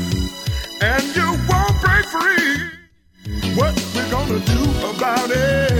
[0.81, 2.71] and you won't break free.
[3.55, 4.63] What we gonna do
[4.97, 5.72] about it?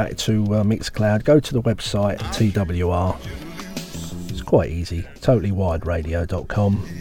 [0.00, 3.16] Back to uh, Mixcloud, go to the website TWR.
[4.30, 6.99] It's quite easy, totallywiredradio.com,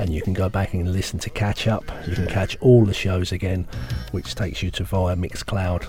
[0.00, 1.84] and you can go back and listen to catch up.
[2.06, 3.68] You can catch all the shows again,
[4.12, 5.86] which takes you to via Mixcloud,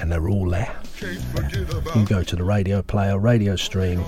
[0.00, 0.74] and they're all there.
[1.02, 4.02] You can go to the radio player, radio stream,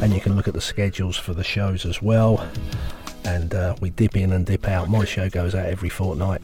[0.00, 2.48] and you can look at the schedules for the shows as well.
[3.24, 4.88] And uh, we dip in and dip out.
[4.88, 6.42] My show goes out every fortnight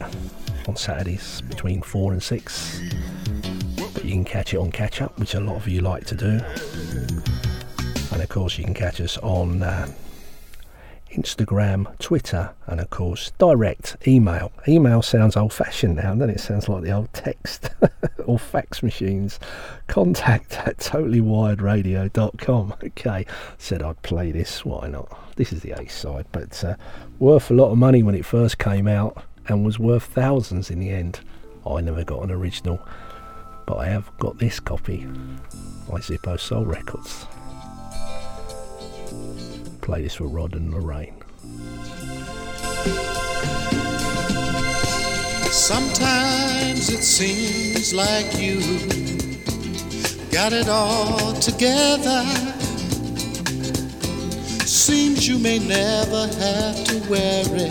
[0.67, 2.79] on Saturdays between four and six.
[3.95, 6.15] But you can catch it on catch up, which a lot of you like to
[6.15, 6.39] do.
[8.11, 9.87] And of course, you can catch us on uh,
[11.15, 14.51] Instagram, Twitter, and of course, direct email.
[14.67, 16.39] Email sounds old fashioned now, doesn't it?
[16.39, 17.69] Sounds like the old text
[18.25, 19.39] or fax machines.
[19.87, 22.73] Contact at totallywiredradio.com.
[22.83, 23.25] Okay,
[23.57, 25.35] said I'd play this, why not?
[25.37, 26.75] This is the A side, but uh,
[27.19, 30.79] worth a lot of money when it first came out and was worth thousands in
[30.79, 31.21] the end.
[31.65, 32.79] I never got an original,
[33.65, 35.07] but I have got this copy
[35.89, 37.25] by Izipho Soul Records.
[39.85, 41.13] Play this for Rod and Lorraine.
[45.51, 48.61] Sometimes it seems like you
[50.31, 52.23] got it all together.
[54.65, 57.69] Seems you may never have to worry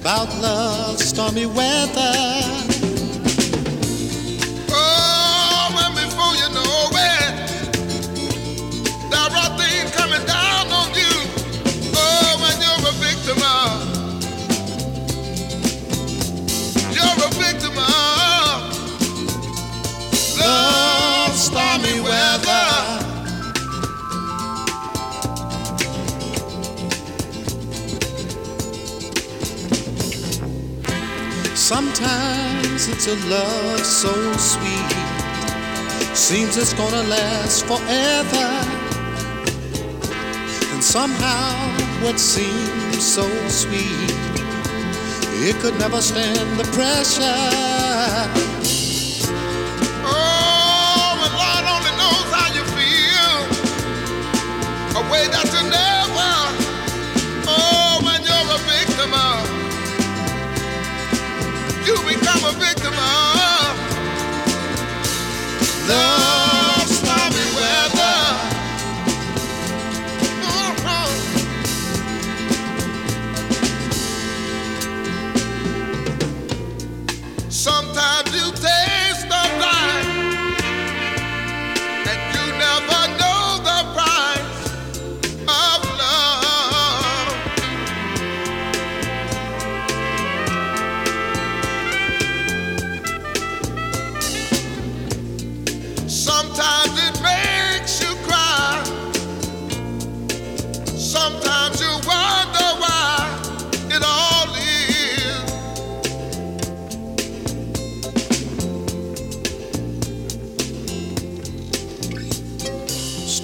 [0.00, 2.81] about love's stormy weather.
[31.54, 34.92] Sometimes it's a love so sweet,
[36.14, 38.48] seems it's gonna last forever.
[40.74, 44.10] And somehow what seemed so sweet,
[45.46, 47.22] it could never stand the pressure.
[50.04, 53.32] Oh, and Lord only knows how you feel.
[54.98, 56.34] A way that you never.
[57.46, 59.42] Oh, when you're a victim of.
[61.86, 63.92] You become a victim of.
[65.88, 66.41] Love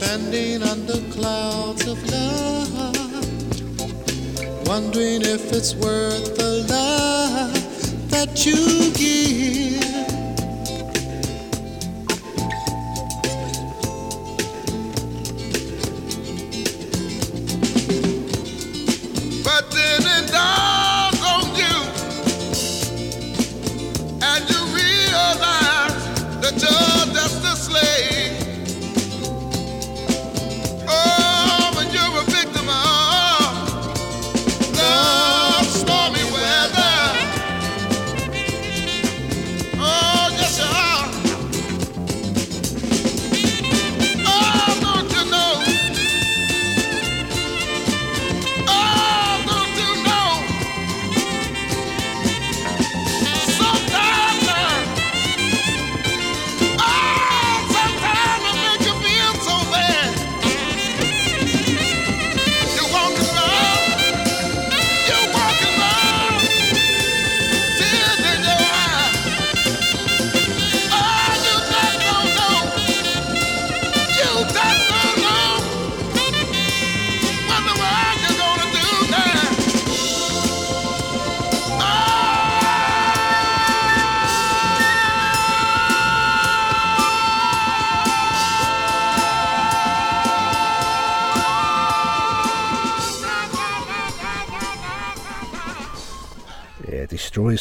[0.01, 2.95] Standing under clouds of love,
[4.65, 9.88] wondering if it's worth the love that you give.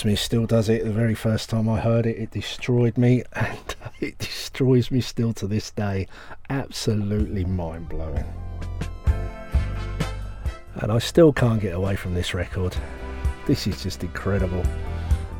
[0.06, 0.84] Me, still does it.
[0.84, 5.34] The very first time I heard it, it destroyed me, and it destroys me still
[5.34, 6.08] to this day.
[6.50, 8.26] Absolutely mind blowing.
[10.76, 12.76] And I still can't get away from this record.
[13.48, 14.64] This is just incredible.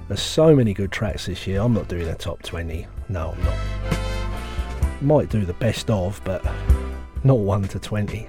[0.08, 1.62] There's so many good tracks this year.
[1.62, 2.88] I'm not doing a top 20.
[3.10, 5.02] No, I'm not.
[5.02, 6.44] Might do the best of, but
[7.24, 8.28] not 1 to 20.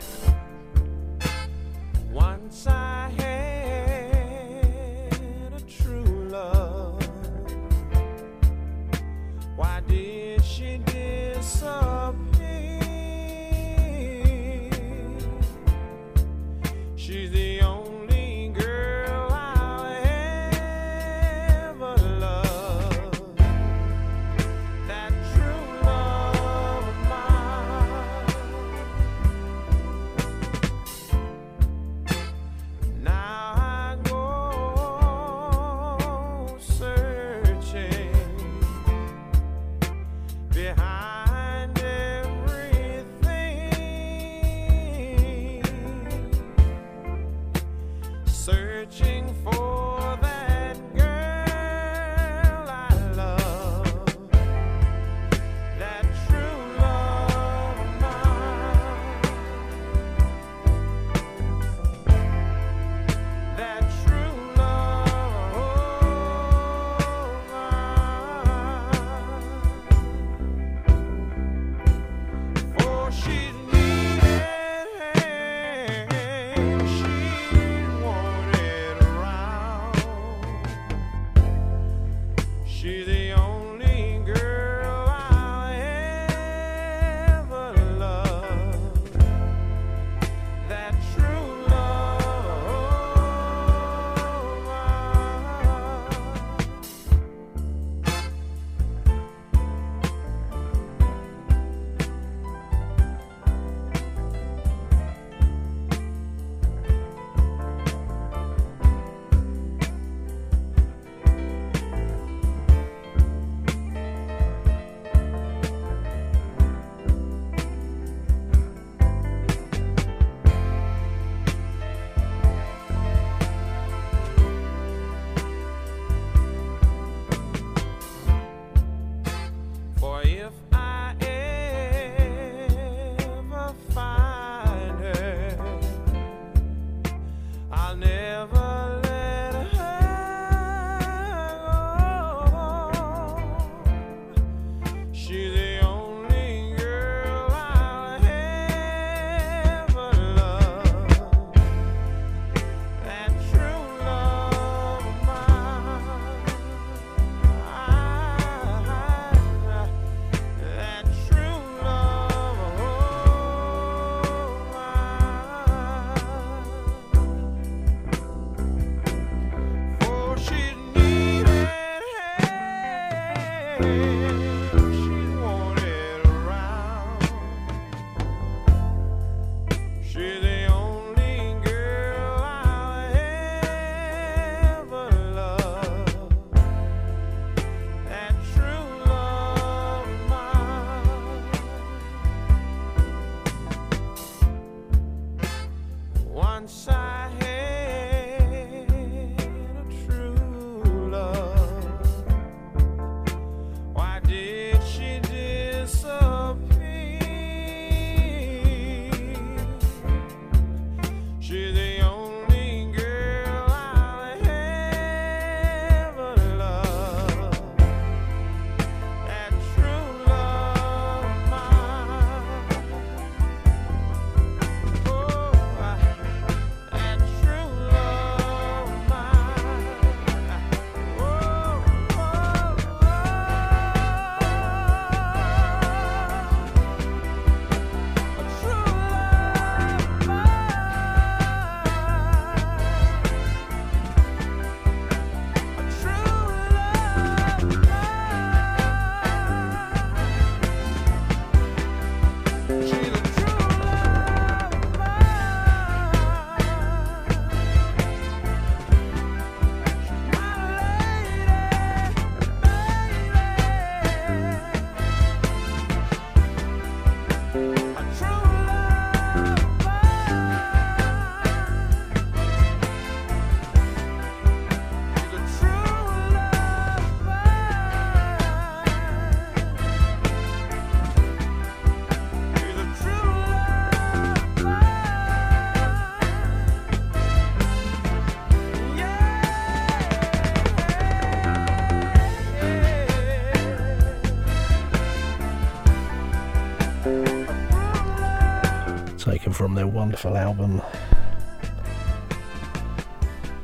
[299.79, 300.83] Their wonderful album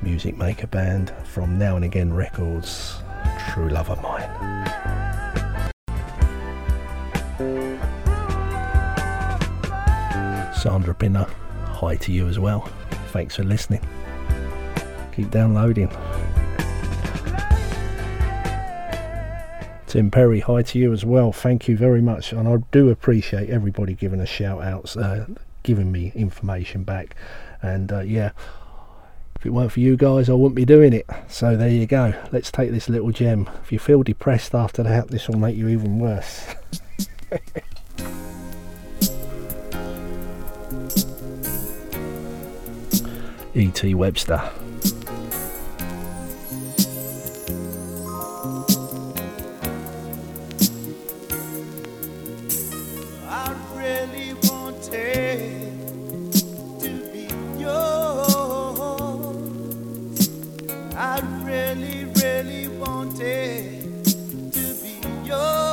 [0.00, 3.02] Music Maker Band from Now and Again Records,
[3.48, 4.22] True Love of Mine.
[10.54, 11.26] Sandra Pinner,
[11.64, 12.60] hi to you as well.
[13.08, 13.84] Thanks for listening.
[15.16, 15.88] Keep downloading.
[19.88, 21.32] Tim Perry, hi to you as well.
[21.32, 25.26] Thank you very much, and I do appreciate everybody giving us shout outs, uh,
[25.64, 27.16] giving me information back.
[27.60, 28.30] And uh, yeah,
[29.34, 31.06] if it weren't for you guys, I wouldn't be doing it.
[31.28, 32.14] So there you go.
[32.30, 33.50] Let's take this little gem.
[33.64, 36.46] If you feel depressed after that, this will make you even worse.
[43.56, 43.94] E.T.
[43.94, 44.50] Webster.
[65.26, 65.63] To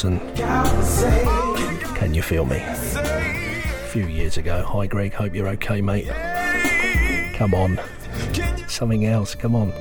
[0.00, 1.94] Johnson.
[1.94, 2.56] Can you feel me?
[2.56, 4.64] A few years ago.
[4.66, 5.12] Hi, Greg.
[5.12, 6.08] Hope you're okay, mate.
[7.34, 7.78] Come on.
[8.66, 9.34] Something else.
[9.34, 9.72] Come on.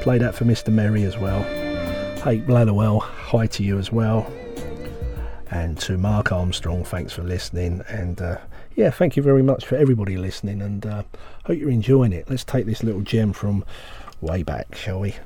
[0.00, 0.72] Play that for Mr.
[0.72, 1.42] Merry as well.
[2.22, 3.00] Hey, Blanowell.
[3.00, 4.32] Hi to you as well.
[5.50, 7.82] And to Mark Armstrong, thanks for listening.
[7.88, 8.38] And uh,
[8.74, 10.62] yeah, thank you very much for everybody listening.
[10.62, 11.02] And uh,
[11.44, 12.30] hope you're enjoying it.
[12.30, 13.66] Let's take this little gem from
[14.22, 15.16] way back, shall we?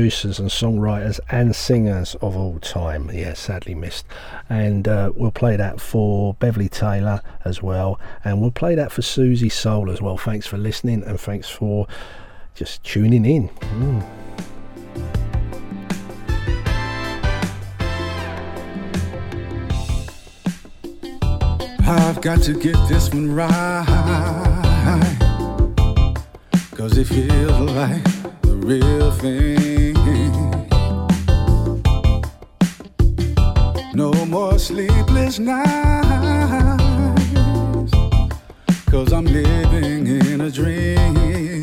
[0.00, 3.10] Producers and songwriters and singers of all time.
[3.12, 4.06] Yeah, sadly missed.
[4.48, 9.02] And uh, we'll play that for Beverly Taylor as well, and we'll play that for
[9.02, 10.16] Susie Soul as well.
[10.16, 11.86] Thanks for listening and thanks for
[12.54, 13.50] just tuning in.
[13.50, 14.06] Mm.
[21.82, 23.84] I've got to get this one right.
[26.72, 28.02] Cause it feels like
[28.40, 29.69] the real thing.
[34.30, 35.68] More sleepless nights.
[38.88, 41.59] Cause I'm living in a dream.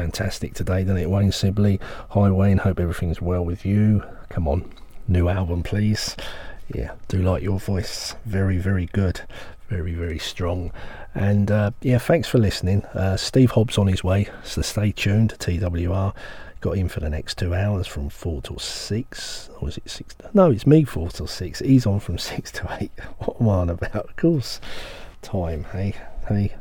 [0.00, 1.78] Fantastic today, doesn't it, Wayne Sibley?
[2.10, 2.56] Hi, Wayne.
[2.56, 4.02] Hope everything's well with you.
[4.30, 4.64] Come on,
[5.06, 6.16] new album, please.
[6.74, 8.14] Yeah, do like your voice.
[8.24, 9.20] Very, very good.
[9.68, 10.72] Very, very strong.
[11.14, 12.82] And uh, yeah, thanks for listening.
[12.94, 15.34] Uh, Steve Hobbs on his way, so stay tuned.
[15.38, 16.14] TWR
[16.62, 19.50] got him for the next two hours from four till six.
[19.56, 20.16] Or was it six?
[20.32, 21.58] No, it's me four till six.
[21.58, 22.92] He's on from six to eight.
[23.18, 23.96] What am I on about?
[23.96, 24.62] Of course,
[25.20, 25.64] time.
[25.64, 25.94] Hey,
[26.26, 26.54] hey.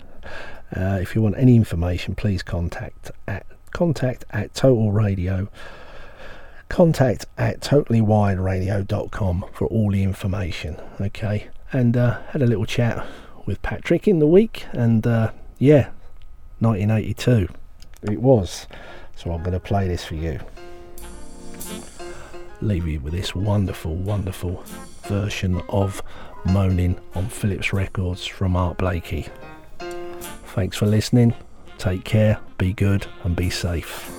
[0.75, 5.47] Uh, if you want any information, please contact at contact at Total Radio.
[6.69, 10.77] Contact at totallywiredradio.com for all the information.
[11.01, 13.05] Okay, and uh, had a little chat
[13.45, 15.89] with Patrick in the week, and uh, yeah,
[16.59, 17.47] 1982
[18.03, 18.67] it was.
[19.15, 20.39] So I'm going to play this for you.
[22.61, 24.63] Leave you with this wonderful, wonderful
[25.03, 26.01] version of
[26.45, 29.27] Moaning on Phillips Records from Art Blakey.
[30.53, 31.33] Thanks for listening.
[31.77, 34.18] Take care, be good, and be safe.